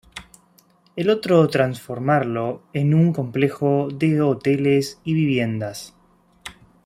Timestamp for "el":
0.95-1.11